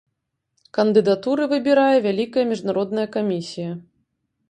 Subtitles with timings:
[0.77, 3.71] Кандыдатуры выбірае вялікая міжнародная камісія.